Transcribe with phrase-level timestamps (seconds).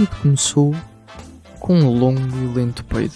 [0.00, 0.74] Tudo começou
[1.58, 3.12] com um longo e lento peido.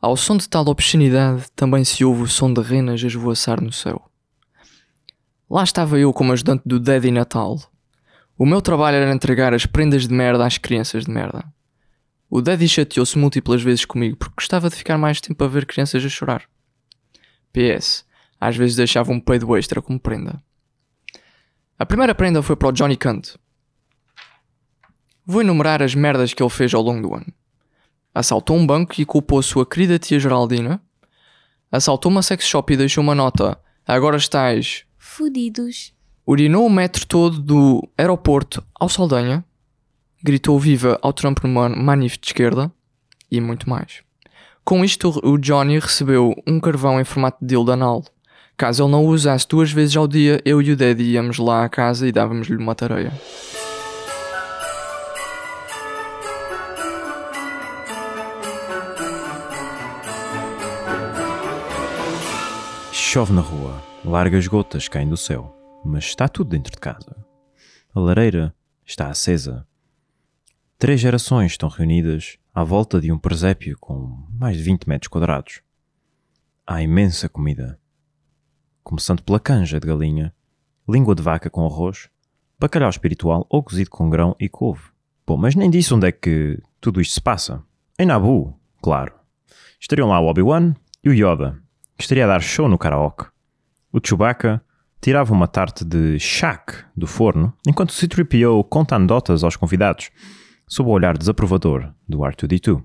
[0.00, 3.72] Ao som de tal obscenidade também se ouve o som de renas a esvoaçar no
[3.72, 4.08] céu.
[5.50, 7.58] Lá estava eu como ajudante do Daddy Natal.
[8.38, 11.44] O meu trabalho era entregar as prendas de merda às crianças de merda.
[12.30, 16.04] O Daddy chateou-se múltiplas vezes comigo porque gostava de ficar mais tempo a ver crianças
[16.04, 16.44] a chorar.
[17.52, 18.06] PS.
[18.40, 20.40] Às vezes deixava um peido extra como prenda.
[21.76, 23.34] A primeira prenda foi para o Johnny Cunt.
[25.30, 27.26] Vou enumerar as merdas que ele fez ao longo do ano.
[28.14, 30.80] Assaltou um banco e culpou a sua querida tia Geraldina.
[31.70, 33.60] Assaltou uma sex shop e deixou uma nota.
[33.86, 34.84] Agora estáis.
[34.96, 35.92] Fudidos.
[36.26, 39.44] Urinou o metro todo do aeroporto ao Saldanha.
[40.24, 42.72] Gritou viva ao Trump numa manif de esquerda.
[43.30, 44.02] E muito mais.
[44.64, 48.02] Com isto, o Johnny recebeu um carvão em formato de dildo anal.
[48.56, 51.64] Caso ele não o usasse duas vezes ao dia, eu e o Daddy íamos lá
[51.64, 53.12] à casa e dávamos-lhe uma tareia.
[63.10, 67.16] Chove na rua, largas gotas caem do céu, mas está tudo dentro de casa.
[67.94, 69.66] A lareira está acesa.
[70.78, 75.62] Três gerações estão reunidas à volta de um presépio com mais de 20 metros quadrados.
[76.66, 77.80] Há imensa comida.
[78.84, 80.34] Começando pela canja de galinha,
[80.86, 82.10] língua de vaca com arroz,
[82.60, 84.82] bacalhau espiritual ou cozido com grão e couve.
[85.26, 87.64] Bom, mas nem disse onde é que tudo isto se passa.
[87.98, 89.14] Em Nabu, claro.
[89.80, 91.58] Estariam lá o Obi-Wan e o Yoda,
[91.98, 93.26] estaria a dar show no karaoke.
[93.92, 94.62] O Chewbacca
[95.00, 100.10] tirava uma tarte de shak do forno, enquanto o C-3PO conta anedotas aos convidados,
[100.66, 102.82] sob o olhar desaprovador do R2-D2.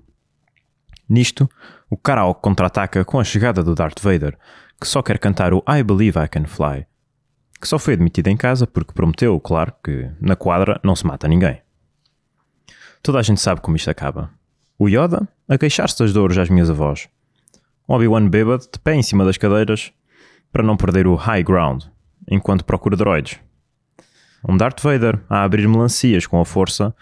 [1.08, 1.48] Nisto,
[1.90, 4.38] o karaoke contra-ataca com a chegada do Darth Vader,
[4.80, 6.86] que só quer cantar o I Believe I Can Fly,
[7.60, 11.28] que só foi admitido em casa porque prometeu, claro, que na quadra não se mata
[11.28, 11.62] ninguém.
[13.02, 14.30] Toda a gente sabe como isto acaba.
[14.78, 17.08] O Yoda a queixar-se das dores às minhas avós.
[17.86, 19.92] O Obi-Wan bêbado de pé em cima das cadeiras
[20.50, 21.84] para não perder o high ground
[22.30, 23.38] enquanto procura droids.
[24.46, 26.94] Um Darth Vader a abrir melancias com a força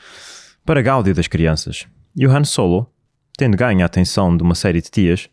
[0.64, 1.86] para gáudio das crianças.
[2.16, 2.90] E o Han Solo,
[3.36, 5.28] tendo ganho a atenção de uma série de tias,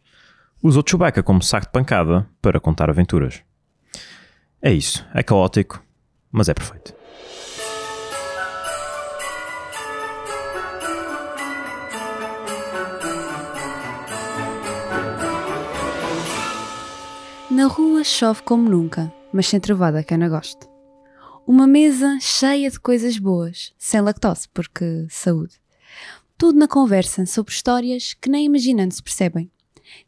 [0.61, 3.41] usou Chewbacca como saco de pancada para contar aventuras.
[4.61, 5.81] É isso, é caótico,
[6.31, 6.98] mas é perfeito.
[17.59, 20.65] Na rua chove como nunca, mas sem trovada que Ana goste.
[21.45, 25.55] Uma mesa cheia de coisas boas, sem lactose, porque saúde.
[26.37, 29.51] Tudo na conversa sobre histórias que nem imaginando se percebem.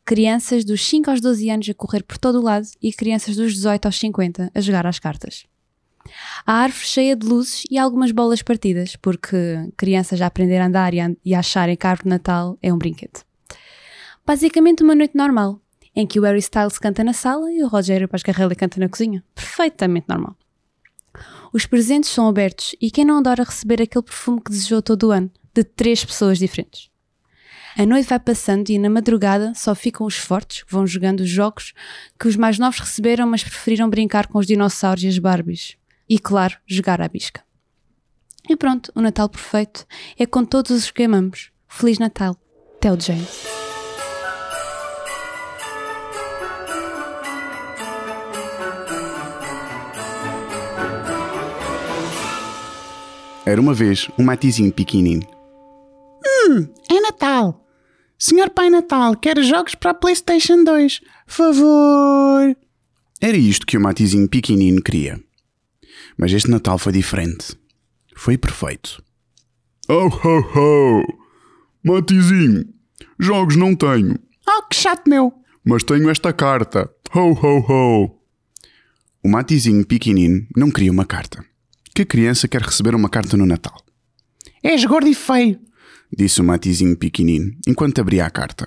[0.06, 3.53] Crianças dos 5 aos 12 anos a correr por todo o lado e crianças dos
[3.53, 5.45] 18 aos 50 a jogar às cartas.
[6.45, 10.94] A árvore cheia de luzes e algumas bolas partidas, porque crianças já aprenderam a andar
[10.94, 13.25] e e a acharem que a árvore de Natal é um brinquedo.
[14.25, 15.60] Basicamente uma noite normal,
[15.96, 19.24] em que o Harry Styles canta na sala e o Rogério Pascarelli canta na cozinha.
[19.35, 20.35] Perfeitamente normal.
[21.53, 25.12] Os presentes são abertos e quem não adora receber aquele perfume que desejou todo o
[25.12, 26.90] ano, de três pessoas diferentes.
[27.78, 31.29] A noite vai passando e na madrugada só ficam os fortes que vão jogando os
[31.29, 31.74] jogos
[32.19, 35.78] que os mais novos receberam, mas preferiram brincar com os dinossauros e as Barbies.
[36.08, 37.41] E, claro, jogar à bisca.
[38.50, 39.85] E pronto, o Natal perfeito
[40.18, 41.52] é com todos os que amamos.
[41.68, 42.35] Feliz Natal.
[42.81, 43.71] Theo James.
[53.51, 55.23] Era uma vez um matizinho pequenino.
[56.25, 57.67] Hum, é Natal.
[58.17, 61.01] Senhor Pai Natal, quer jogos para a PlayStation 2?
[61.28, 62.56] Favor.
[63.19, 65.22] Era isto que o matizinho pequenino queria.
[66.17, 67.58] Mas este Natal foi diferente.
[68.16, 69.03] Foi perfeito.
[69.90, 71.03] Oh, ho, ho!
[71.84, 72.64] Matizinho,
[73.20, 74.17] jogos não tenho,
[74.47, 75.34] Oh, que chato meu.
[75.66, 76.90] mas tenho esta carta.
[77.14, 78.17] Ho, ho, ho!
[79.22, 81.43] O matizinho pequenino não queria uma carta.
[82.02, 83.80] Que criança quer receber uma carta no Natal?
[84.64, 85.59] És gordo e feio.
[86.12, 88.66] Disse o matizinho pequenino enquanto abria a carta.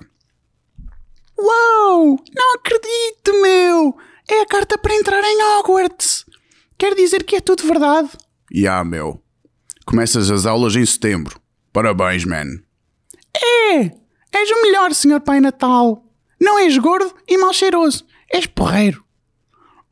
[1.37, 2.17] Uau!
[2.33, 3.97] Não acredito, meu!
[4.25, 6.25] É a carta para entrar em Hogwarts.
[6.77, 8.09] Quer dizer que é tudo verdade?
[8.49, 9.21] Ya, meu.
[9.85, 11.37] Começas as aulas em setembro.
[11.73, 12.61] Parabéns, man.
[13.35, 13.91] É!
[14.31, 16.05] És o melhor, Senhor Pai Natal.
[16.39, 18.05] Não és gordo e mal cheiroso.
[18.31, 19.03] És porreiro.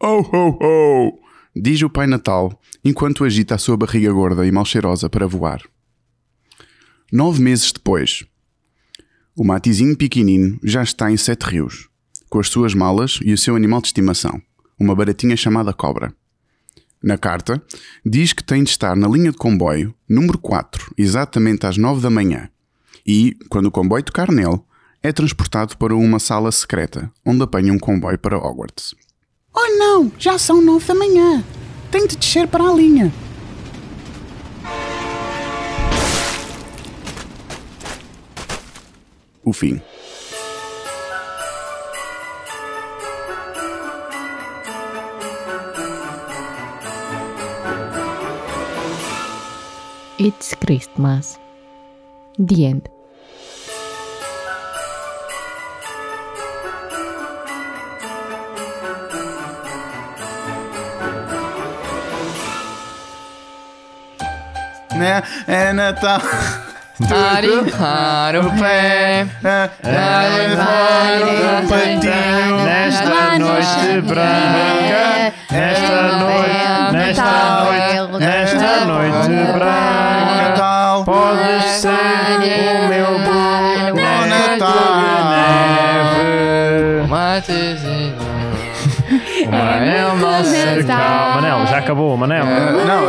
[0.01, 1.22] Oh, ho, ho!
[1.55, 5.61] Diz o Pai Natal enquanto agita a sua barriga gorda e mal cheirosa para voar.
[7.11, 8.25] Nove meses depois,
[9.35, 11.88] o matizinho pequenino já está em Sete Rios,
[12.27, 14.41] com as suas malas e o seu animal de estimação,
[14.79, 16.11] uma baratinha chamada cobra.
[17.01, 17.61] Na carta,
[18.03, 22.09] diz que tem de estar na linha de comboio número 4, exatamente às 9 da
[22.09, 22.49] manhã.
[23.06, 24.59] E, quando o comboio tocar nele,
[25.03, 28.95] é transportado para uma sala secreta, onde apanha um comboio para Hogwarts.
[29.55, 31.44] Oh não, já são nove da manhã.
[31.91, 33.13] Tenho de descer para a linha.
[39.44, 39.79] O fim.
[50.19, 51.38] It's Christmas.
[52.39, 52.89] The end.
[64.95, 65.24] Né?
[65.48, 66.22] É Natal.
[67.10, 69.25] Ari, Haro, Pé.
[72.63, 77.31] Nesta noite branca, nesta noite, nesta
[77.63, 81.04] noite, nesta noite branca, Natal.
[81.04, 84.94] podes ser o meu Bom boneco Natal.
[85.00, 85.13] de
[87.01, 87.07] neve.
[87.07, 88.34] Matezinho.
[89.50, 90.84] Manel, Manel,
[91.36, 92.45] Manel, já acabou, Manel.
[92.45, 93.01] Não,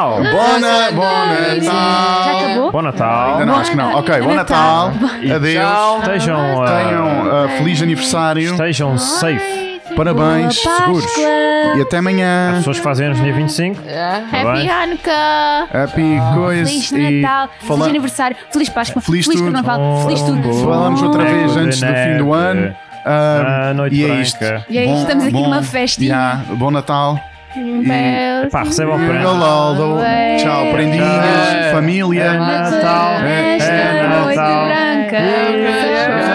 [0.00, 0.92] é- Bom Natal!
[0.92, 2.24] Bona, bom Natal.
[2.24, 2.72] Já acabou?
[2.72, 3.32] Bom Natal!
[3.32, 3.94] Ainda não, acho que não.
[3.98, 4.92] Ok, bom Natal.
[5.34, 6.02] Adeus.
[6.02, 7.06] Estejam, ah, Tenham
[7.44, 8.50] ah, feliz aniversário.
[8.52, 9.70] estejam safe.
[9.96, 11.16] Parabéns, Boa seguros.
[11.16, 12.52] E até As amanhã.
[12.58, 13.80] pessoas que fazem anos no dia 25.
[13.80, 14.70] Happy bem.
[14.70, 15.68] Hanukkah!
[15.82, 16.70] Happy coisa.
[16.70, 19.52] Feliz e Natal, fala- feliz aniversário, feliz Páscoa, Feliz feliz, tudo.
[19.52, 20.52] Carnaval, feliz tudo.
[20.64, 22.74] Falamos outra vez antes do fim do ano.
[23.04, 24.22] Ah, A noite e é branca.
[24.22, 24.44] isto.
[24.68, 26.08] E aí, estamos aqui numa festinha.
[26.08, 27.18] Yeah, bom Natal.
[27.54, 28.50] Bells.
[28.50, 29.28] Pá, recebam prenda.
[29.28, 29.98] Ronaldo.
[30.40, 31.72] Tchau, prendinhas, Tchau.
[31.72, 32.22] família.
[32.22, 33.12] É Natal.
[33.24, 34.66] É, Esta é noite Natal.
[34.66, 36.30] branca.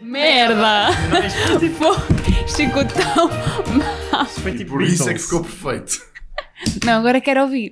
[0.00, 0.88] Merda!
[1.60, 1.94] Tipo,
[2.48, 3.28] ficou tão
[4.10, 4.26] mal.
[4.26, 6.00] Foi tipo Por isso é que ficou perfeito.
[6.84, 7.70] Não, agora quero ouvir.